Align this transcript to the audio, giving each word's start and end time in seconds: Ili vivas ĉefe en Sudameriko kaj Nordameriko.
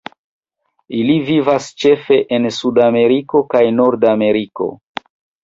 Ili 0.99 1.17
vivas 1.27 1.67
ĉefe 1.83 2.17
en 2.39 2.49
Sudameriko 2.57 3.43
kaj 3.53 3.63
Nordameriko. 3.77 4.73